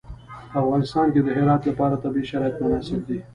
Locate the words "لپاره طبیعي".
1.69-2.29